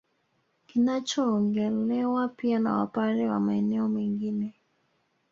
[0.67, 4.55] Kinachoongelewa pia na Wapare wa maeneo mengine